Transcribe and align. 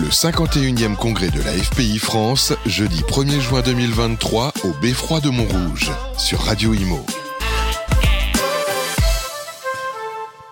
Le 0.00 0.10
51e 0.10 0.94
congrès 0.94 1.28
de 1.28 1.38
la 1.42 1.50
FPI 1.50 1.98
France, 1.98 2.52
jeudi 2.66 3.00
1er 3.00 3.40
juin 3.40 3.62
2023 3.62 4.52
au 4.62 4.72
Beffroi 4.80 5.18
de 5.18 5.28
Montrouge, 5.28 5.90
sur 6.16 6.38
Radio 6.38 6.72
Imo. 6.72 7.04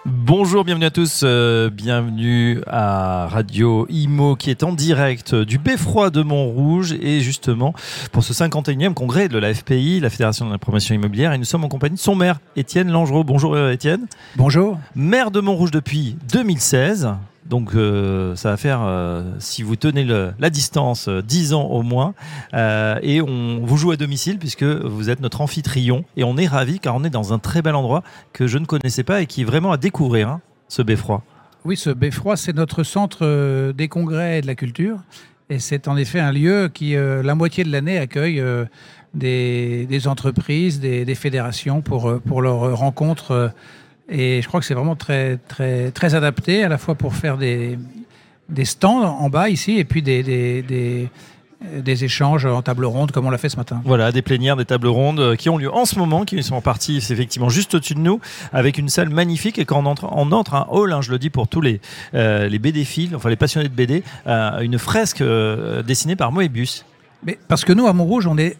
Bonjour, 0.05 0.65
bienvenue 0.65 0.87
à 0.87 0.91
tous, 0.91 1.21
euh, 1.23 1.71
bienvenue 1.71 2.61
à 2.67 3.29
Radio 3.29 3.87
Imo 3.89 4.35
qui 4.35 4.51
est 4.51 4.65
en 4.65 4.73
direct 4.73 5.37
du 5.37 5.59
Beffroi 5.59 6.11
de 6.11 6.23
Montrouge 6.23 6.97
et 7.01 7.21
justement 7.21 7.73
pour 8.11 8.25
ce 8.25 8.33
51e 8.33 8.95
congrès 8.95 9.29
de 9.29 9.39
la 9.39 9.55
FPI, 9.55 10.01
la 10.01 10.11
Fédération 10.11 10.47
de 10.47 10.51
la 10.51 10.59
promotion 10.59 10.93
immobilière 10.93 11.33
et 11.33 11.39
nous 11.39 11.45
sommes 11.45 11.63
en 11.63 11.69
compagnie 11.69 11.95
de 11.95 12.01
son 12.01 12.17
maire 12.17 12.41
Étienne 12.57 12.91
Langereau. 12.91 13.23
Bonjour 13.23 13.55
euh, 13.55 13.71
Étienne. 13.71 14.07
Bonjour. 14.35 14.77
Maire 14.97 15.31
de 15.31 15.39
Montrouge 15.39 15.71
depuis 15.71 16.17
2016. 16.33 17.11
Donc 17.49 17.75
euh, 17.75 18.35
ça 18.35 18.51
va 18.51 18.57
faire, 18.57 18.81
euh, 18.83 19.23
si 19.39 19.63
vous 19.63 19.77
tenez 19.77 20.05
la 20.05 20.51
distance, 20.51 21.09
euh, 21.09 21.23
10 21.23 21.55
ans 21.55 21.65
au 21.65 21.83
moins. 21.83 22.15
Euh, 22.55 22.99
et 23.03 23.21
on 23.21 23.61
vous 23.65 23.77
joue 23.77 23.93
à 23.93 23.97
domicile 23.97 24.39
puisque 24.39 24.65
vous 24.65 25.11
êtes 25.11 25.21
notre 25.21 25.41
amphitryon. 25.41 26.05
Et 26.17 26.25
on 26.25 26.37
est 26.37 26.47
ravis 26.47 26.81
car 26.81 26.97
on 26.97 27.05
est 27.05 27.11
dans 27.11 27.33
un 27.33 27.39
très 27.39 27.63
bel 27.63 27.75
endroit 27.75 28.03
que 28.33 28.47
je 28.47 28.59
ne 28.59 28.67
connaissais 28.67 29.05
pas 29.05 29.23
et 29.23 29.27
qui 29.27 29.43
est 29.43 29.45
vraiment 29.45 29.73
à 29.73 29.77
découvrir, 29.77 30.29
hein, 30.29 30.41
ce 30.69 30.83
beffroi. 30.83 31.23
Oui, 31.65 31.77
ce 31.77 31.91
Beffroi, 31.91 32.37
c'est 32.37 32.55
notre 32.55 32.85
centre 32.85 33.73
des 33.73 33.89
congrès 33.89 34.39
et 34.39 34.41
de 34.41 34.47
la 34.47 34.55
culture. 34.55 34.99
Et 35.51 35.59
c'est 35.59 35.89
en 35.89 35.97
effet 35.97 36.21
un 36.21 36.31
lieu 36.31 36.71
qui, 36.73 36.95
la 36.95 37.35
moitié 37.35 37.65
de 37.65 37.73
l'année, 37.73 37.99
accueille 37.99 38.41
des, 39.15 40.07
entreprises, 40.07 40.79
des, 40.79 41.05
des 41.05 41.15
fédérations 41.17 41.83
pour, 41.83 42.21
pour 42.21 42.41
leurs 42.41 42.77
rencontres. 42.77 43.53
Et 44.09 44.41
je 44.43 44.49
crois 44.49 44.61
que 44.61 44.67
c'est 44.67 44.75
vraiment 44.75 44.97
très, 44.97 45.39
très, 45.49 45.91
très 45.91 46.15
adapté, 46.15 46.63
à 46.63 46.69
la 46.69 46.79
fois 46.79 46.95
pour 46.95 47.15
faire 47.15 47.39
des, 47.39 47.79
des 48.49 48.65
stands 48.65 49.03
en 49.03 49.29
bas 49.29 49.49
ici, 49.49 49.79
et 49.79 49.85
puis 49.85 50.03
des, 50.03 50.23
des, 50.23 50.63
des, 50.63 51.09
des 51.75 52.05
échanges 52.05 52.47
en 52.47 52.63
table 52.63 52.85
ronde, 52.85 53.11
comme 53.11 53.27
on 53.27 53.31
l'a 53.31 53.39
fait 53.39 53.49
ce 53.49 53.57
matin. 53.57 53.83
Voilà, 53.85 54.13
des 54.13 54.23
plénières, 54.23 54.57
des 54.57 54.65
tables 54.65 54.87
rondes 54.87 55.21
euh, 55.21 55.37
qui 55.37 55.49
ont 55.49 55.59
lieu 55.59 55.73
en 55.73 55.85
ce 55.85 55.99
moment, 55.99 56.25
qui 56.25 56.43
sont 56.43 56.55
en 56.55 56.61
partie, 56.61 56.97
effectivement 56.99 57.49
juste 57.49 57.75
au-dessus 57.75 57.95
de 57.95 58.01
nous, 58.01 58.21
avec 58.53 58.79
une 58.79 58.89
salle 58.89 59.09
magnifique. 59.09 59.59
Et 59.59 59.65
quand 59.65 59.83
on 59.83 59.87
entre, 59.87 60.09
on 60.13 60.31
entre 60.33 60.55
un 60.55 60.67
hall, 60.71 60.93
hein, 60.93 61.01
je 61.01 61.11
le 61.11 61.19
dis 61.19 61.31
pour 61.31 61.49
tous 61.49 61.61
les, 61.61 61.81
euh, 62.15 62.49
les 62.49 62.59
BD-philes, 62.59 63.17
enfin 63.17 63.29
les 63.29 63.37
passionnés 63.37 63.69
de 63.69 63.75
BD, 63.75 64.03
euh, 64.27 64.61
une 64.61 64.79
fresque 64.79 65.21
euh, 65.21 65.83
dessinée 65.83 66.17
par 66.17 66.31
Moebius. 66.31 66.85
Mais 67.25 67.39
parce 67.49 67.65
que 67.65 67.73
nous, 67.73 67.87
à 67.87 67.93
Montrouge, 67.93 68.27
on 68.27 68.39
est 68.39 68.57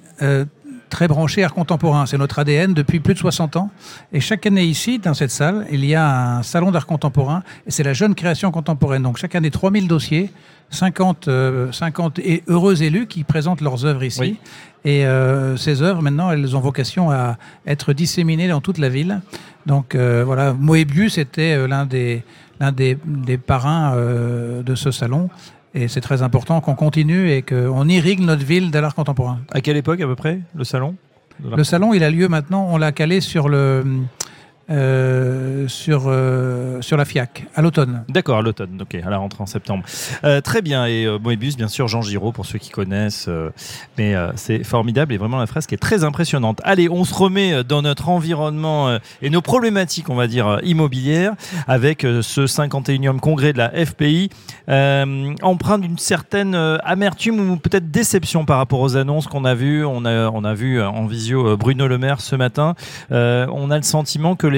très 0.89 1.09
branché 1.09 1.45
art 1.45 1.55
contemporain. 1.55 2.07
C'est 2.07 2.19
notre 2.19 2.39
ADN 2.39 2.75
depuis 2.75 3.01
plus 3.01 3.15
de 3.15 3.19
60 3.19 3.57
ans. 3.57 3.71
Et 4.13 4.21
chaque 4.21 4.47
année 4.47 4.65
ici, 4.65 4.99
dans 4.99 5.15
cette 5.15 5.31
salle, 5.31 5.67
il 5.71 5.85
y 5.85 5.95
a 5.95 6.39
un 6.39 6.43
salon 6.43 6.71
d'art 6.71 6.87
contemporain. 6.87 7.43
Et 7.67 7.71
c'est 7.71 7.83
la 7.83 7.93
jeune 7.93 8.15
création 8.15 8.51
contemporaine. 8.51 9.03
Donc 9.03 9.17
chaque 9.17 9.35
année, 9.35 9.51
3000 9.51 9.89
dossiers, 9.89 10.31
50, 10.71 11.29
euh, 11.29 11.73
50 11.73 12.19
et 12.19 12.43
heureux 12.49 12.83
élus 12.83 13.07
qui 13.07 13.25
présentent 13.25 13.61
leurs 13.61 13.85
œuvres 13.85 14.05
ici. 14.05 14.21
Oui. 14.21 14.39
Et 14.85 15.05
euh, 15.05 15.57
ces 15.57 15.83
œuvres, 15.83 16.01
maintenant, 16.03 16.31
elles 16.31 16.57
ont 16.57 16.61
vocation 16.61 17.11
à 17.11 17.37
être 17.67 17.93
disséminées 17.93 18.49
dans 18.49 18.61
toute 18.61 18.79
la 18.79 18.89
ville. 18.89 19.21
Donc 19.67 19.95
euh, 19.95 20.23
voilà, 20.25 20.53
Moebius 20.53 21.19
était 21.19 21.57
euh, 21.57 21.67
l'un 21.67 21.87
des, 21.87 22.23
l'un 22.61 22.73
des, 22.73 22.97
des 23.05 23.37
parrains 23.37 23.95
euh, 23.95 24.63
de 24.63 24.75
ce 24.75 24.93
salon. 24.93 25.29
Et 25.77 25.89
c'est 25.89 26.01
très 26.01 26.23
important 26.23 26.63
qu'on 26.63 26.75
continue 26.75 27.31
et 27.31 27.43
qu'on 27.43 27.87
irrigue 27.87 28.21
notre 28.21 28.47
ville 28.47 28.71
de 28.71 28.79
l'art 28.79 28.95
contemporain. 28.95 29.41
À 29.53 29.61
quelle 29.61 29.77
époque 29.77 30.01
à 30.01 30.07
peu 30.07 30.17
près, 30.17 30.41
le 30.55 30.65
salon? 30.65 30.95
Le 31.45 31.65
salon, 31.65 31.93
il 31.93 32.03
a 32.03 32.11
lieu 32.11 32.29
maintenant, 32.29 32.67
on 32.71 32.79
l'a 32.79 32.93
calé 32.93 33.21
sur 33.21 33.51
le 33.51 33.85
euh, 34.69 35.69
sur 35.69 36.07
euh, 36.07 36.83
sur 36.83 36.97
la 36.97 37.05
FIAC 37.05 37.47
à 37.55 37.63
l'automne. 37.63 38.03
D'accord, 38.09 38.39
à 38.39 38.43
l'automne, 38.43 38.83
ok, 38.83 38.97
à 38.97 39.11
la 39.11 39.19
rentrée 39.19 39.41
en 39.41 39.47
septembre. 39.47 39.85
Euh, 40.25 40.41
très 40.41 40.61
bien, 40.61 40.87
et 40.87 41.07
Moebius, 41.23 41.57
bien 41.57 41.69
sûr, 41.69 41.87
Jean 41.87 42.03
Giraud, 42.03 42.33
pour 42.33 42.47
ceux 42.47 42.59
qui 42.59 42.71
connaissent, 42.71 43.29
mais 43.97 44.15
c'est 44.35 44.65
formidable 44.65 45.13
et 45.15 45.19
vraiment 45.19 45.39
la 45.39 45.47
fresque 45.47 45.73
est 45.73 45.77
très 45.77 46.03
impressionnante. 46.03 46.61
Allez, 46.65 46.89
on 46.89 47.05
se 47.05 47.15
remet 47.15 47.63
dans 47.63 47.83
notre 47.83 48.09
environnement 48.09 48.99
et 49.23 49.31
nos 49.31 49.41
problématiques, 49.41 50.11
on 50.11 50.17
va 50.17 50.27
dire, 50.27 50.59
immobilières, 50.65 51.35
avec 51.69 52.03
ce 52.03 52.47
51e 52.47 53.21
congrès 53.21 53.53
de 53.53 53.59
la 53.59 53.71
FPI, 53.71 54.31
empreint 55.43 55.79
d'une 55.79 55.99
certaine 55.99 56.57
amertume 56.57 57.51
ou 57.51 57.57
peut-être 57.57 57.93
déception 57.93 58.45
par 58.45 58.59
rapport 58.59 58.81
aux 58.81 58.97
annonces 58.97 59.29
qu'on 59.29 59.45
a 59.45 59.55
vues. 59.55 59.85
On 59.85 60.05
a, 60.05 60.29
on 60.31 60.43
a 60.43 60.55
vu 60.55 60.83
en 60.83 61.07
visio 61.07 61.57
Bruno 61.57 61.87
Le 61.87 61.99
Maire 61.99 62.21
ce 62.21 62.35
matin. 62.35 62.75
On 63.11 63.71
a 63.71 63.77
le 63.77 63.83
sentiment 63.83 64.35
que 64.35 64.47
les 64.49 64.56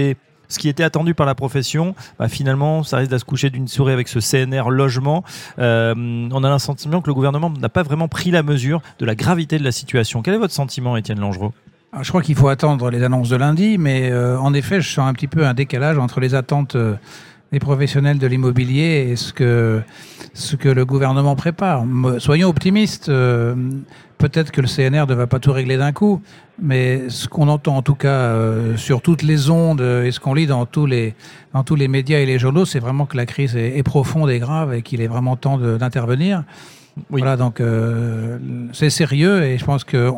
ce 0.49 0.59
qui 0.59 0.69
était 0.69 0.83
attendu 0.83 1.15
par 1.15 1.27
la 1.27 1.35
profession, 1.35 1.95
bah, 2.19 2.29
finalement, 2.29 2.83
ça 2.83 2.99
risque 2.99 3.11
de 3.11 3.19
se 3.19 3.25
coucher 3.25 3.51
d'une 3.51 3.69
souris 3.69 3.93
avec 3.93 4.09
ce 4.09 4.19
CNR 4.19 4.71
logement. 4.71 5.23
Euh, 5.59 5.95
on 6.33 6.45
a 6.45 6.51
le 6.51 6.59
sentiment 6.59 7.01
que 7.01 7.09
le 7.09 7.15
gouvernement 7.15 7.51
n'a 7.51 7.69
pas 7.69 7.83
vraiment 7.83 8.09
pris 8.09 8.31
la 8.31 8.43
mesure 8.43 8.81
de 8.99 9.05
la 9.05 9.15
gravité 9.15 9.59
de 9.59 9.65
la 9.65 9.73
situation. 9.73 10.23
Quel 10.23 10.35
est 10.35 10.39
votre 10.39 10.55
sentiment, 10.55 10.97
Étienne 10.97 11.21
Langereau? 11.21 11.53
Alors, 11.93 12.05
je 12.05 12.09
crois 12.11 12.23
qu'il 12.23 12.35
faut 12.35 12.49
attendre 12.49 12.91
les 12.91 13.03
annonces 13.03 13.31
de 13.31 13.37
lundi, 13.37 13.79
mais 13.79 14.11
euh, 14.11 14.39
en 14.39 14.53
effet, 14.55 14.81
je 14.81 14.89
sens 14.91 15.09
un 15.09 15.13
petit 15.13 15.29
peu 15.29 15.47
un 15.47 15.55
décalage 15.55 15.99
entre 15.99 16.21
les 16.21 16.35
attentes 16.35 16.77
euh, 16.77 16.95
des 17.53 17.59
professionnels 17.59 18.19
de 18.19 18.27
l'immobilier 18.27 19.09
et 19.11 19.17
ce 19.17 19.33
que 19.33 19.81
ce 20.35 20.55
que 20.55 20.69
le 20.69 20.85
gouvernement 20.85 21.35
prépare. 21.35 21.85
Soyons 22.19 22.49
optimistes. 22.49 23.11
Peut-être 24.19 24.51
que 24.51 24.61
le 24.61 24.67
CNR 24.67 25.07
ne 25.07 25.15
va 25.15 25.27
pas 25.29 25.39
tout 25.39 25.53
régler 25.53 25.77
d'un 25.77 25.93
coup, 25.93 26.21
mais 26.61 27.09
ce 27.09 27.29
qu'on 27.29 27.49
entend 27.49 27.77
en 27.77 27.83
tout 27.83 27.95
cas 27.95 28.09
euh, 28.09 28.77
sur 28.77 29.01
toutes 29.01 29.23
les 29.23 29.49
ondes 29.49 29.81
et 29.81 30.11
ce 30.11 30.19
qu'on 30.19 30.35
lit 30.35 30.47
dans 30.47 30.67
tous 30.67 30.87
les 30.87 31.15
dans 31.55 31.63
tous 31.63 31.77
les 31.77 31.87
médias 31.87 32.19
et 32.19 32.27
les 32.27 32.39
journaux, 32.39 32.65
c'est 32.65 32.81
vraiment 32.81 33.07
que 33.07 33.17
la 33.17 33.27
crise 33.27 33.57
est, 33.57 33.79
est 33.79 33.83
profonde 33.85 34.29
et 34.29 34.41
grave 34.41 34.75
et 34.75 34.83
qu'il 34.83 35.01
est 35.01 35.07
vraiment 35.07 35.37
temps 35.37 35.57
d'intervenir. 35.57 36.43
Oui. 37.11 37.21
Voilà, 37.21 37.37
donc 37.37 37.61
euh, 37.61 38.39
c'est 38.73 38.91
sérieux 38.91 39.45
et 39.45 39.57
je 39.57 39.65
pense 39.65 39.85
que 39.85 40.11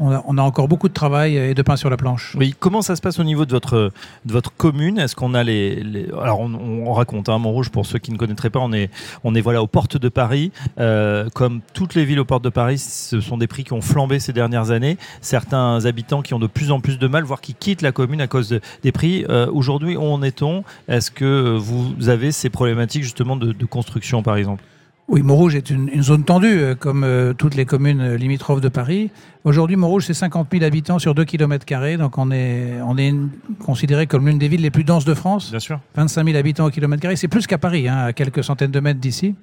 on, 0.00 0.38
a, 0.38 0.42
encore 0.42 0.66
beaucoup 0.66 0.88
de 0.88 0.94
travail 0.94 1.36
et 1.36 1.54
de 1.54 1.62
pain 1.62 1.76
sur 1.76 1.90
la 1.90 1.96
planche. 1.96 2.34
Oui, 2.38 2.54
comment 2.58 2.82
ça 2.82 2.96
se 2.96 3.00
passe 3.02 3.18
au 3.18 3.24
niveau 3.24 3.44
de 3.44 3.50
votre, 3.50 3.92
de 4.24 4.32
votre 4.32 4.52
commune? 4.52 4.98
Est-ce 4.98 5.14
qu'on 5.14 5.34
a 5.34 5.44
les, 5.44 6.08
alors 6.20 6.40
on, 6.40 6.52
on 6.54 6.92
raconte 6.92 7.28
hein, 7.28 7.38
Montrouge 7.38 7.70
pour 7.70 7.86
ceux 7.86 7.98
qui 7.98 8.10
ne 8.10 8.16
connaîtraient 8.16 8.50
pas, 8.50 8.60
on 8.60 8.72
est 8.72 8.90
on 9.24 9.34
est 9.34 9.40
voilà 9.40 9.62
aux 9.62 9.66
portes 9.66 9.96
de 9.96 10.08
Paris. 10.08 10.50
Euh, 10.78 11.28
comme 11.34 11.60
toutes 11.74 11.94
les 11.94 12.04
villes 12.04 12.18
aux 12.20 12.24
portes 12.24 12.44
de 12.44 12.48
Paris, 12.48 12.78
ce 12.78 13.20
sont 13.20 13.36
des 13.36 13.46
prix 13.46 13.64
qui 13.64 13.72
ont 13.72 13.80
flambé 13.82 14.18
ces 14.18 14.32
dernières 14.32 14.70
années. 14.70 14.96
Certains 15.20 15.84
habitants 15.84 16.22
qui 16.22 16.34
ont 16.34 16.38
de 16.38 16.46
plus 16.46 16.70
en 16.70 16.80
plus 16.80 16.98
de 16.98 17.06
mal, 17.06 17.24
voire 17.24 17.40
qui 17.40 17.54
quittent 17.54 17.82
la 17.82 17.92
commune 17.92 18.20
à 18.20 18.26
cause 18.26 18.48
de- 18.48 18.60
des 18.82 18.92
prix. 18.92 19.24
Euh, 19.28 19.46
Aujourd'hui, 19.52 19.96
où 19.96 20.02
en 20.02 20.22
est-on? 20.22 20.64
Est-ce 20.88 21.10
que 21.10 21.56
vous 21.56 22.08
avez 22.08 22.32
ces 22.32 22.50
problématiques 22.50 23.02
justement 23.02 23.36
de 23.36 23.66
construction, 23.66 24.22
par 24.22 24.36
exemple? 24.36 24.64
Oui, 25.12 25.22
Montrouge 25.22 25.56
est 25.56 25.70
une, 25.70 25.88
une 25.92 26.04
zone 26.04 26.22
tendue, 26.22 26.46
euh, 26.60 26.74
comme 26.76 27.02
euh, 27.02 27.32
toutes 27.32 27.56
les 27.56 27.66
communes 27.66 28.14
limitrophes 28.14 28.60
de 28.60 28.68
Paris. 28.68 29.10
Aujourd'hui, 29.42 29.74
Montrouge, 29.74 30.04
c'est 30.06 30.14
50 30.14 30.46
000 30.52 30.62
habitants 30.64 31.00
sur 31.00 31.16
2 31.16 31.24
km, 31.24 31.66
donc 31.98 32.16
on 32.16 32.30
est, 32.30 32.80
on 32.86 32.96
est 32.96 33.08
une- 33.08 33.30
considéré 33.58 34.06
comme 34.06 34.28
l'une 34.28 34.38
des 34.38 34.46
villes 34.46 34.60
les 34.62 34.70
plus 34.70 34.84
denses 34.84 35.04
de 35.04 35.14
France. 35.14 35.50
Bien 35.50 35.58
sûr. 35.58 35.80
25 35.96 36.24
000 36.26 36.36
habitants 36.38 36.66
au 36.66 36.70
kilomètre 36.70 37.02
carré, 37.02 37.16
c'est 37.16 37.26
plus 37.26 37.48
qu'à 37.48 37.58
Paris, 37.58 37.88
hein, 37.88 37.96
à 37.98 38.12
quelques 38.12 38.44
centaines 38.44 38.70
de 38.70 38.78
mètres 38.78 39.00
d'ici. 39.00 39.34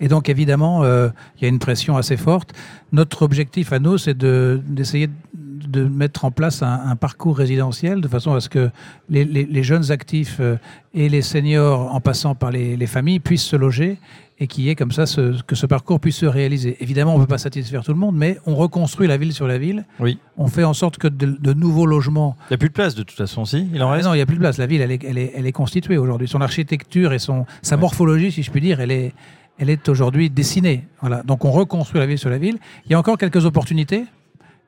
Et 0.00 0.08
donc 0.08 0.30
évidemment, 0.30 0.84
euh, 0.84 1.08
il 1.36 1.42
y 1.42 1.44
a 1.44 1.48
une 1.48 1.58
pression 1.58 1.98
assez 1.98 2.16
forte. 2.16 2.54
Notre 2.92 3.22
objectif 3.22 3.74
à 3.74 3.78
nous, 3.78 3.98
c'est 3.98 4.16
de- 4.16 4.62
d'essayer 4.66 5.08
de 5.08 5.12
mettre 5.74 6.24
en 6.24 6.30
place 6.30 6.62
un, 6.62 6.80
un 6.86 6.96
parcours 6.96 7.36
résidentiel 7.36 8.00
de 8.00 8.08
façon 8.08 8.34
à 8.34 8.40
ce 8.40 8.48
que 8.48 8.70
les, 9.08 9.24
les- 9.24 9.44
les 9.44 9.62
jeunes 9.62 9.90
actifs 9.90 10.38
euh, 10.40 10.56
et 10.94 11.08
les 11.08 11.22
seniors, 11.22 11.94
en 11.94 12.00
passant 12.00 12.34
par 12.34 12.50
les, 12.50 12.76
les 12.76 12.86
familles, 12.86 13.20
puissent 13.20 13.44
se 13.44 13.56
loger 13.56 13.98
et 14.38 14.46
qu'il 14.48 14.64
y 14.64 14.68
ait 14.68 14.74
comme 14.74 14.92
ça 14.92 15.06
ce- 15.06 15.42
que 15.42 15.54
ce 15.54 15.64
parcours 15.66 15.98
puisse 15.98 16.16
se 16.16 16.26
réaliser. 16.26 16.76
Évidemment, 16.80 17.14
on 17.14 17.18
ne 17.18 17.22
peut 17.24 17.28
pas 17.28 17.38
satisfaire 17.38 17.82
tout 17.82 17.92
le 17.92 17.98
monde, 17.98 18.16
mais 18.16 18.38
on 18.46 18.54
reconstruit 18.54 19.06
la 19.08 19.16
ville 19.16 19.32
sur 19.32 19.46
la 19.46 19.56
ville. 19.58 19.84
Oui. 19.98 20.18
On 20.36 20.46
fait 20.46 20.64
en 20.64 20.74
sorte 20.74 20.98
que 20.98 21.08
de, 21.08 21.26
de 21.40 21.52
nouveaux 21.54 21.86
logements 21.86 22.36
Il 22.48 22.52
n'y 22.52 22.54
a 22.56 22.58
plus 22.58 22.68
de 22.68 22.74
place 22.74 22.94
de 22.94 23.02
toute 23.02 23.16
façon, 23.16 23.44
si? 23.44 23.66
Il 23.72 23.82
en 23.82 23.88
ah 23.88 23.92
reste? 23.92 24.06
non, 24.06 24.12
il 24.14 24.18
n'y 24.18 24.22
a 24.22 24.26
plus 24.26 24.36
de 24.36 24.40
place. 24.40 24.58
La 24.58 24.66
ville, 24.66 24.80
elle 24.82 24.90
est, 24.92 25.04
elle 25.04 25.18
est, 25.18 25.32
elle 25.34 25.46
est 25.46 25.52
constituée 25.52 25.96
aujourd'hui. 25.96 26.28
Son 26.28 26.40
architecture 26.40 27.12
et 27.12 27.18
son, 27.18 27.46
sa 27.62 27.76
morphologie, 27.76 28.30
si 28.30 28.42
je 28.42 28.50
puis 28.50 28.60
dire, 28.60 28.80
elle 28.80 28.90
est, 28.90 29.14
elle 29.58 29.70
est 29.70 29.88
aujourd'hui 29.88 30.28
dessinée. 30.28 30.86
Voilà. 31.00 31.22
Donc 31.22 31.46
on 31.46 31.50
reconstruit 31.50 31.98
la 31.98 32.06
ville 32.06 32.18
sur 32.18 32.28
la 32.28 32.36
ville. 32.36 32.58
Il 32.84 32.92
y 32.92 32.94
a 32.94 32.98
encore 32.98 33.16
quelques 33.16 33.46
opportunités. 33.46 34.04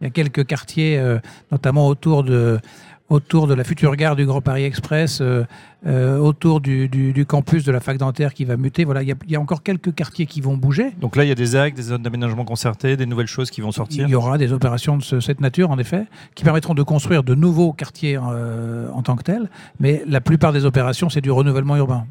Il 0.00 0.04
y 0.04 0.06
a 0.06 0.10
quelques 0.10 0.44
quartiers, 0.46 0.98
euh, 0.98 1.18
notamment 1.50 1.88
autour 1.88 2.22
de, 2.24 2.58
autour 3.08 3.46
de 3.46 3.54
la 3.54 3.64
future 3.64 3.96
gare 3.96 4.16
du 4.16 4.26
Grand 4.26 4.40
Paris 4.42 4.64
Express, 4.64 5.20
euh, 5.20 5.44
euh, 5.86 6.18
autour 6.18 6.60
du, 6.60 6.88
du, 6.88 7.12
du 7.12 7.24
campus 7.24 7.64
de 7.64 7.72
la 7.72 7.80
fac 7.80 7.96
dentaire 7.96 8.34
qui 8.34 8.44
va 8.44 8.56
muter. 8.56 8.84
Voilà, 8.84 9.02
il 9.02 9.08
y, 9.08 9.12
a, 9.12 9.14
il 9.24 9.30
y 9.32 9.36
a 9.36 9.40
encore 9.40 9.62
quelques 9.62 9.94
quartiers 9.94 10.26
qui 10.26 10.40
vont 10.40 10.56
bouger. 10.56 10.92
Donc 11.00 11.16
là, 11.16 11.24
il 11.24 11.28
y 11.28 11.32
a 11.32 11.34
des 11.34 11.56
actes, 11.56 11.76
des 11.76 11.82
zones 11.84 12.02
d'aménagement 12.02 12.44
concerté, 12.44 12.96
des 12.96 13.06
nouvelles 13.06 13.26
choses 13.28 13.50
qui 13.50 13.60
vont 13.60 13.72
sortir. 13.72 14.06
Il 14.06 14.10
y 14.10 14.14
aura 14.14 14.36
des 14.38 14.52
opérations 14.52 14.96
de 14.98 15.02
ce- 15.02 15.20
cette 15.20 15.40
nature, 15.40 15.70
en 15.70 15.78
effet, 15.78 16.04
qui 16.34 16.44
permettront 16.44 16.74
de 16.74 16.82
construire 16.82 17.22
de 17.22 17.34
nouveaux 17.34 17.72
quartiers 17.72 18.18
euh, 18.22 18.88
en 18.92 19.02
tant 19.02 19.16
que 19.16 19.22
tels. 19.22 19.48
Mais 19.80 20.02
la 20.06 20.20
plupart 20.20 20.52
des 20.52 20.64
opérations, 20.64 21.08
c'est 21.08 21.20
du 21.22 21.30
renouvellement 21.30 21.76
urbain. 21.76 22.06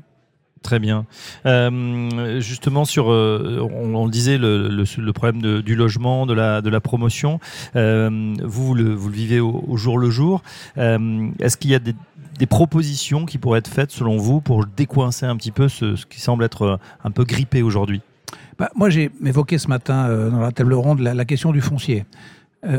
Très 0.67 0.79
bien. 0.79 1.05
Euh, 1.45 2.41
justement, 2.41 2.83
sur, 2.83 3.09
euh, 3.09 3.65
on, 3.73 3.95
on, 3.95 4.03
le 4.03 4.11
disait, 4.11 4.37
le, 4.37 4.67
le, 4.67 4.83
le 4.97 5.13
problème 5.13 5.41
de, 5.41 5.61
du 5.61 5.77
logement, 5.77 6.25
de 6.25 6.33
la, 6.33 6.59
de 6.59 6.69
la 6.69 6.81
promotion, 6.81 7.39
euh, 7.77 8.35
vous, 8.43 8.75
le, 8.75 8.93
vous 8.93 9.07
le 9.07 9.15
vivez 9.15 9.39
au, 9.39 9.63
au 9.65 9.77
jour 9.77 9.97
le 9.97 10.09
jour. 10.09 10.43
Est-ce 10.75 11.55
qu'il 11.55 11.71
y 11.71 11.75
a 11.75 11.79
des, 11.79 11.95
des, 12.37 12.45
propositions 12.47 13.25
qui 13.25 13.37
pourraient 13.37 13.59
être 13.59 13.69
faites, 13.69 13.91
selon 13.91 14.17
vous, 14.17 14.41
pour 14.41 14.65
décoincer 14.65 15.25
un 15.25 15.37
petit 15.37 15.51
peu 15.51 15.69
ce, 15.69 15.95
ce 15.95 16.05
qui 16.05 16.19
semble 16.19 16.43
être 16.43 16.81
un 17.01 17.11
peu 17.11 17.23
grippé 17.23 17.61
aujourd'hui? 17.61 18.01
Bah, 18.59 18.69
Moi, 18.75 18.89
j'ai 18.89 19.09
évoqué 19.25 19.59
ce 19.59 19.69
matin 19.69 20.09
dans 20.29 20.41
la 20.41 20.51
table 20.51 20.73
ronde 20.73 20.99
la, 20.99 21.13
la 21.13 21.23
question 21.23 21.53
du 21.53 21.61
foncier. 21.61 22.03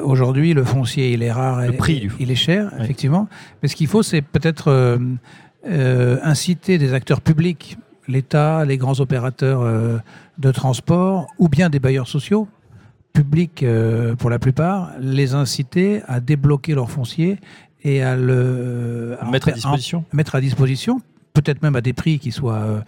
Aujourd'hui, 0.03 0.53
le 0.53 0.65
foncier, 0.65 1.15
il 1.15 1.23
est 1.23 1.33
rare, 1.33 1.65
le 1.65 1.73
prix 1.73 1.97
et, 1.97 2.11
il 2.21 2.31
est 2.31 2.35
cher, 2.35 2.71
oui. 2.75 2.85
effectivement. 2.85 3.29
Mais 3.63 3.69
ce 3.69 3.77
qu'il 3.77 3.87
faut, 3.87 4.03
c'est 4.03 4.21
peut-être 4.21 4.99
euh, 5.67 6.19
inciter 6.23 6.79
des 6.79 6.95
acteurs 6.95 7.21
publics, 7.21 7.79
l'État, 8.07 8.65
les 8.65 8.79
grands 8.79 9.01
opérateurs 9.01 9.63
euh, 9.63 9.99
de 10.39 10.53
transport, 10.53 11.27
ou 11.39 11.49
bien 11.49 11.69
des 11.69 11.81
bailleurs 11.81 12.09
sociaux, 12.09 12.49
publics 13.13 13.63
euh, 13.63 14.15
pour 14.15 14.31
la 14.31 14.39
plupart, 14.39 14.93
les 15.01 15.35
inciter 15.35 16.03
à 16.07 16.21
débloquer 16.21 16.75
leur 16.75 16.91
foncier 16.91 17.39
et 17.83 18.03
à 18.03 18.17
le 18.17 19.17
à 19.21 19.31
mettre 19.31 19.49
à. 19.49 19.69
En, 19.69 20.05
mettre 20.13 20.35
à 20.37 20.41
disposition, 20.41 21.01
peut-être 21.35 21.63
même 21.63 21.77
à 21.77 21.81
des 21.81 21.93
prix 21.93 22.19
qui 22.19 22.31
soient 22.31 22.85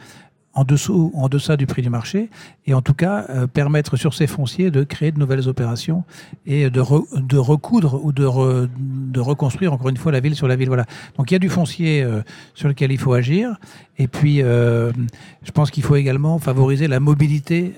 en 0.55 0.64
dessous 0.64 1.12
en 1.14 1.29
deçà 1.29 1.56
du 1.56 1.67
prix 1.67 1.82
du 1.82 1.91
marché 1.91 2.29
et 2.67 2.75
en 2.75 2.82
tout 2.82 2.94
cas 2.94 3.26
euh, 3.31 3.47
permettre 3.47 3.97
sur 3.97 4.14
ces 4.14 4.26
fonciers 4.26 4.70
de 4.70 4.82
créer 4.82 5.12
de 5.12 5.19
nouvelles 5.19 5.49
opérations 5.49 6.05
et 6.44 6.70
de, 6.70 6.81
re, 6.81 7.05
de 7.17 7.38
recoudre 7.38 8.05
ou 8.05 8.12
de, 8.12 8.25
re, 8.25 8.67
de 8.79 9.20
reconstruire 9.20 9.73
encore 9.73 9.88
une 9.88 9.97
fois 9.97 10.11
la 10.11 10.20
ville 10.20 10.35
sur 10.35 10.49
la 10.49 10.56
ville. 10.56 10.69
Voilà. 10.69 10.87
Donc 11.17 11.31
il 11.31 11.35
y 11.35 11.37
a 11.37 11.38
du 11.38 11.49
foncier 11.49 12.02
euh, 12.02 12.23
sur 12.55 12.69
lequel 12.69 12.91
il 12.91 12.99
faut 12.99 13.12
agir 13.12 13.56
et 13.99 14.08
puis 14.08 14.43
euh, 14.43 14.93
je 15.43 15.50
pense 15.52 15.70
qu'il 15.70 15.85
faut 15.85 15.97
également 15.97 16.38
favoriser 16.38 16.88
la 16.88 17.00
mobilité 17.00 17.75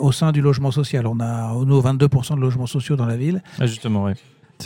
au 0.00 0.12
sein 0.12 0.32
du 0.32 0.40
logement 0.40 0.70
social. 0.70 1.06
On 1.06 1.20
a 1.20 1.52
nous 1.64 1.80
22% 1.80 2.36
de 2.36 2.40
logements 2.40 2.66
sociaux 2.66 2.96
dans 2.96 3.06
la 3.06 3.16
ville. 3.16 3.42
Ah 3.58 3.66
justement 3.66 4.04
oui 4.04 4.12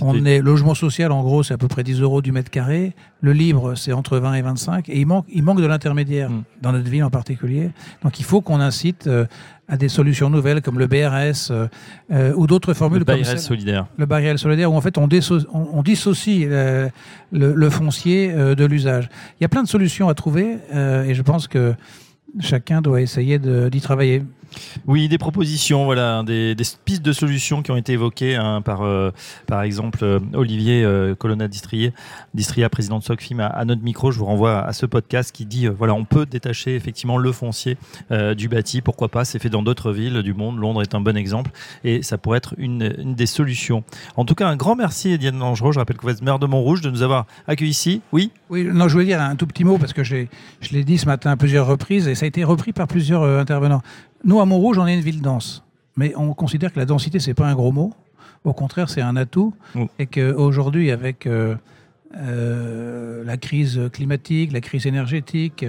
on 0.01 0.25
est 0.25 0.41
logement 0.41 0.75
social, 0.75 1.13
en 1.13 1.23
gros, 1.23 1.43
c'est 1.43 1.55
à 1.55 1.59
peu 1.59 1.69
près 1.69 1.83
10 1.83 2.01
euros 2.01 2.23
du 2.23 2.33
mètre 2.33 2.51
carré. 2.51 2.95
Le 3.21 3.33
libre, 3.33 3.75
c'est 3.75 3.93
entre 3.93 4.19
20 4.19 4.35
et 4.35 4.43
25. 4.43 4.89
Et 4.89 5.01
il 5.01 5.07
manque, 5.07 5.27
il 5.29 5.43
manque 5.43 5.61
de 5.61 5.67
l'intermédiaire 5.67 6.31
mmh. 6.31 6.45
dans 6.63 6.73
notre 6.73 6.89
ville 6.89 7.05
en 7.05 7.11
particulier. 7.11 7.71
Donc 8.03 8.21
il 8.21 8.25
faut 8.25 8.41
qu'on 8.41 8.61
incite 8.61 9.07
euh, 9.07 9.27
à 9.69 9.77
des 9.77 9.89
solutions 9.89 10.31
nouvelles 10.31 10.63
comme 10.63 10.79
le 10.79 10.87
BRS 10.87 11.51
euh, 11.51 11.69
euh, 12.11 12.33
ou 12.35 12.47
d'autres 12.47 12.73
formules 12.73 13.01
le 13.01 13.05
comme 13.05 13.21
BRS 13.21 13.39
solidaire. 13.39 13.87
Le 13.99 14.07
BRS 14.07 14.39
solidaire, 14.39 14.73
où 14.73 14.77
en 14.77 14.81
fait 14.81 14.97
on, 14.97 15.09
on, 15.09 15.69
on 15.73 15.83
dissocie 15.83 16.47
le, 16.49 16.91
le, 17.33 17.53
le 17.55 17.71
foncier 17.71 18.33
euh, 18.33 18.55
de 18.55 18.65
l'usage. 18.65 19.09
Il 19.39 19.43
y 19.43 19.45
a 19.45 19.49
plein 19.49 19.63
de 19.63 19.69
solutions 19.69 20.09
à 20.09 20.15
trouver 20.15 20.59
et 20.73 21.15
je 21.15 21.23
pense 21.23 21.47
que 21.49 21.75
chacun 22.41 22.81
doit 22.81 23.01
essayer 23.01 23.39
d'y 23.39 23.81
travailler. 23.81 24.23
Oui, 24.87 25.09
des 25.09 25.19
propositions, 25.19 25.85
voilà, 25.85 26.23
des, 26.23 26.57
pistes 26.85 27.03
de 27.03 27.13
solutions 27.13 27.63
qui 27.63 27.71
ont 27.71 27.77
été 27.77 27.93
évoquées 27.93 28.37
hein, 28.37 28.63
par, 28.63 28.83
euh, 28.83 29.11
par 29.47 29.63
exemple, 29.63 29.99
euh, 30.03 30.21
Olivier 30.35 30.85
euh, 30.85 31.15
Colonna 31.15 31.49
Distria, 31.49 31.91
Distria, 32.35 32.69
président 32.69 32.99
de 32.99 33.05
SOCFIM, 33.05 33.41
à, 33.41 33.65
notre 33.65 33.83
micro. 33.83 34.11
Je 34.11 34.19
vous 34.19 34.25
renvoie 34.25 34.61
à 34.61 34.73
ce 34.73 34.87
podcast 34.87 35.33
qui 35.33 35.47
dit, 35.47 35.67
voilà, 35.67 35.95
on 35.95 36.05
peut 36.05 36.27
détacher 36.27 36.75
effectivement 36.75 37.19
le 37.19 37.33
foncier 37.33 37.77
du 38.37 38.49
bâti. 38.49 38.81
Pourquoi 38.81 39.09
pas? 39.09 39.25
C'est 39.25 39.39
fait 39.39 39.51
dans 39.51 39.63
d'autres 39.63 39.93
villes 39.93 40.23
du 40.23 40.35
monde. 40.35 40.59
Londres 40.59 40.83
est 40.83 40.95
un 40.95 41.01
bon 41.01 41.17
exemple 41.17 41.51
et 41.85 42.03
ça 42.03 42.19
pourrait 42.19 42.39
être 42.39 42.55
une, 42.59 43.15
des 43.15 43.27
solutions. 43.27 43.85
En 44.17 44.25
tout 44.25 44.35
cas, 44.35 44.49
un 44.49 44.57
grand 44.57 44.77
merci, 44.77 45.19
Diane 45.19 45.39
Langereau. 45.39 45.73
Je 45.73 45.79
rappelle 45.79 45.97
que 45.97 46.03
vous 46.03 46.11
êtes 46.11 46.23
maire 46.23 46.39
de 46.39 46.47
Montrouge, 46.47 46.81
de 46.81 46.91
nous 46.91 47.03
avoir 47.03 47.27
accueillis 47.47 47.71
ici. 47.71 48.01
Oui? 48.13 48.31
Oui, 48.51 48.65
non, 48.65 48.89
je 48.89 48.95
voulais 48.95 49.05
dire 49.05 49.21
un 49.21 49.37
tout 49.37 49.47
petit 49.47 49.65
mot 49.65 49.79
parce 49.79 49.93
que 49.93 50.03
je 50.03 50.27
l'ai 50.73 50.85
dit 50.85 50.99
ce 50.99 51.07
matin 51.07 51.31
à 51.31 51.37
plusieurs 51.37 51.67
reprises 51.67 52.09
et 52.09 52.15
ça 52.15 52.25
a 52.25 52.29
été 52.29 52.45
repris 52.45 52.73
par 52.73 52.87
plusieurs 52.87 53.23
intervenants. 53.39 53.83
Nous, 54.25 54.41
à 54.41 54.45
Montrouge, 54.45 54.79
on 54.79 54.87
est 54.87 54.95
une 54.95 55.01
ville 55.01 55.23
dense. 55.23 55.65
Mais 55.97 56.15
on 56.17 56.33
considère 56.33 56.73
que 56.73 56.79
la 56.79 56.87
densité, 56.87 57.19
c'est 57.19 57.35
pas 57.35 57.47
un 57.47 57.55
gros 57.55 57.73
mot. 57.73 57.93
Au 58.45 58.53
contraire, 58.53 58.89
c'est 58.89 59.03
un 59.03 59.17
atout. 59.17 59.53
Mmh. 59.75 59.85
Et 59.99 60.07
qu'aujourd'hui, 60.07 60.91
avec 60.91 61.27
euh, 61.27 61.57
euh, 62.17 63.25
la 63.25 63.37
crise 63.37 63.81
climatique, 63.93 64.53
la 64.53 64.61
crise 64.61 64.87
énergétique, 64.87 65.65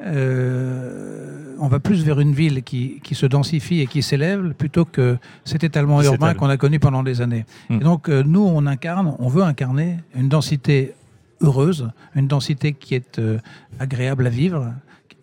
euh, 0.00 1.56
on 1.58 1.68
va 1.68 1.80
plus 1.80 2.04
vers 2.04 2.20
une 2.20 2.32
ville 2.32 2.62
qui, 2.62 3.00
qui 3.02 3.14
se 3.14 3.26
densifie 3.26 3.80
et 3.80 3.86
qui 3.86 4.02
s'élève 4.02 4.54
plutôt 4.54 4.84
que 4.84 5.16
cet 5.44 5.64
étalement 5.64 6.02
urbain 6.02 6.34
qu'on 6.34 6.48
a 6.48 6.56
connu 6.56 6.78
pendant 6.78 7.02
des 7.02 7.20
années. 7.20 7.44
Mmh. 7.68 7.74
Et 7.76 7.84
donc, 7.84 8.08
nous, 8.08 8.42
on 8.42 8.66
incarne, 8.66 9.16
on 9.18 9.28
veut 9.28 9.42
incarner 9.42 9.98
une 10.14 10.28
densité 10.28 10.94
heureuse, 11.40 11.90
une 12.14 12.28
densité 12.28 12.72
qui 12.72 12.94
est 12.94 13.20
agréable 13.80 14.26
à 14.26 14.30
vivre, 14.30 14.72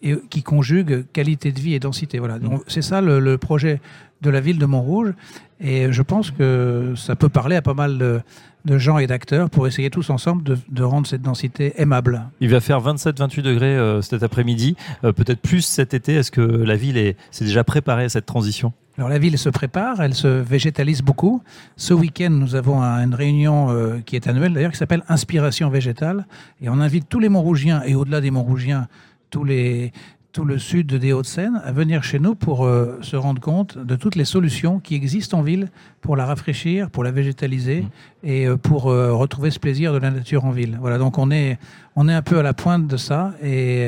et 0.03 0.15
qui 0.29 0.43
conjugue 0.43 1.05
qualité 1.13 1.51
de 1.51 1.59
vie 1.59 1.73
et 1.73 1.79
densité. 1.79 2.19
Voilà. 2.19 2.39
Donc 2.39 2.63
c'est 2.67 2.81
ça 2.81 3.01
le, 3.01 3.19
le, 3.19 3.37
projet 3.37 3.81
de 4.21 4.29
la 4.29 4.41
ville 4.41 4.57
de 4.57 4.65
Montrouge. 4.65 5.13
Et 5.59 5.91
je 5.91 6.01
pense 6.01 6.31
que 6.31 6.93
ça 6.95 7.15
peut 7.15 7.29
parler 7.29 7.55
à 7.55 7.61
pas 7.61 7.73
mal 7.73 7.97
de, 7.97 8.21
de 8.65 8.77
gens 8.77 8.97
et 8.97 9.07
d'acteurs 9.07 9.49
pour 9.49 9.67
essayer 9.67 9.89
tous 9.89 10.09
ensemble 10.09 10.43
de, 10.43 10.57
de, 10.69 10.83
rendre 10.83 11.07
cette 11.07 11.21
densité 11.21 11.73
aimable. 11.77 12.23
Il 12.39 12.49
va 12.49 12.59
faire 12.59 12.81
27-28 12.81 13.41
degrés 13.41 13.77
euh, 13.77 14.01
cet 14.01 14.23
après-midi, 14.23 14.75
euh, 15.03 15.11
peut-être 15.11 15.41
plus 15.41 15.61
cet 15.61 15.93
été. 15.93 16.15
Est-ce 16.15 16.31
que 16.31 16.41
la 16.41 16.75
ville 16.75 16.97
est, 16.97 17.15
s'est 17.31 17.45
déjà 17.45 17.63
préparée 17.63 18.05
à 18.05 18.09
cette 18.09 18.25
transition? 18.25 18.73
Alors 18.97 19.09
la 19.09 19.19
ville 19.19 19.37
se 19.37 19.49
prépare, 19.49 20.01
elle 20.01 20.13
se 20.13 20.27
végétalise 20.27 21.01
beaucoup. 21.01 21.41
Ce 21.77 21.93
week-end, 21.93 22.29
nous 22.29 22.55
avons 22.55 22.81
une 22.81 23.15
réunion 23.15 23.71
euh, 23.71 23.99
qui 24.05 24.15
est 24.15 24.27
annuelle 24.27 24.53
d'ailleurs, 24.53 24.71
qui 24.71 24.77
s'appelle 24.77 25.03
Inspiration 25.07 25.69
végétale. 25.69 26.25
Et 26.61 26.69
on 26.69 26.79
invite 26.79 27.07
tous 27.07 27.19
les 27.19 27.29
Montrougiens 27.29 27.81
et 27.83 27.95
au-delà 27.95 28.19
des 28.21 28.31
Montrougiens, 28.31 28.87
tous 29.31 29.43
les, 29.43 29.91
tout 30.33 30.45
le 30.45 30.59
sud 30.59 30.93
des 30.93 31.13
Hauts-de-Seine 31.13 31.61
à 31.65 31.71
venir 31.71 32.03
chez 32.03 32.19
nous 32.19 32.35
pour 32.35 32.65
euh, 32.65 32.99
se 33.01 33.15
rendre 33.15 33.41
compte 33.41 33.77
de 33.77 33.95
toutes 33.95 34.15
les 34.15 34.25
solutions 34.25 34.79
qui 34.79 34.95
existent 34.95 35.39
en 35.39 35.41
ville 35.41 35.69
pour 36.01 36.15
la 36.15 36.25
rafraîchir, 36.25 36.89
pour 36.89 37.03
la 37.03 37.11
végétaliser 37.11 37.81
mmh. 37.81 38.27
et 38.27 38.45
euh, 38.45 38.57
pour 38.57 38.89
euh, 38.89 39.13
retrouver 39.13 39.49
ce 39.51 39.59
plaisir 39.59 39.93
de 39.93 39.97
la 39.97 40.11
nature 40.11 40.45
en 40.45 40.51
ville. 40.51 40.77
Voilà, 40.79 40.97
donc 40.97 41.17
on 41.17 41.31
est, 41.31 41.57
on 41.95 42.07
est 42.07 42.13
un 42.13 42.21
peu 42.21 42.39
à 42.39 42.43
la 42.43 42.53
pointe 42.53 42.87
de 42.87 42.97
ça 42.97 43.33
et, 43.41 43.81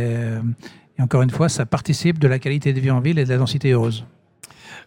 et 0.98 1.02
encore 1.02 1.22
une 1.22 1.30
fois, 1.30 1.50
ça 1.50 1.66
participe 1.66 2.20
de 2.20 2.28
la 2.28 2.40
qualité 2.40 2.74
de 2.74 2.80
vie 2.80 2.92
en 2.92 3.00
ville 3.00 3.20
et 3.20 3.26
de 3.26 3.30
la 3.30 3.38
densité 3.38 3.72
heureuse. 3.72 4.06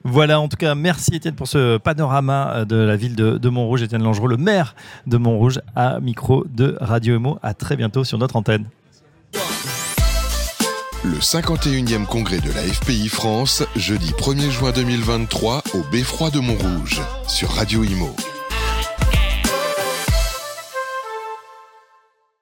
Voilà, 0.04 0.38
en 0.40 0.48
tout 0.48 0.56
cas, 0.56 0.74
merci 0.74 1.16
Étienne 1.16 1.34
pour 1.34 1.48
ce 1.48 1.78
panorama 1.78 2.64
de 2.64 2.76
la 2.76 2.96
ville 2.96 3.16
de, 3.16 3.38
de 3.38 3.48
Montrouge. 3.48 3.82
Étienne 3.82 4.02
Langereau, 4.02 4.28
le 4.28 4.36
maire 4.36 4.76
de 5.06 5.16
Montrouge, 5.16 5.60
à 5.74 6.00
micro 6.00 6.44
de 6.44 6.76
Radio 6.80 7.16
Emo. 7.16 7.38
À 7.42 7.54
très 7.54 7.76
bientôt 7.76 8.04
sur 8.04 8.18
notre 8.18 8.36
antenne. 8.36 8.66
Le 11.04 11.19
51e 11.19 12.06
congrès 12.06 12.40
de 12.40 12.50
la 12.52 12.62
FPI 12.62 13.08
France, 13.08 13.62
jeudi 13.76 14.12
1er 14.12 14.50
juin 14.50 14.72
2023 14.72 15.62
au 15.75 15.82
Beffroi 15.90 16.31
de 16.31 16.40
Montrouge, 16.40 17.00
sur 17.28 17.50
Radio 17.50 17.84
Imo. 17.84 18.14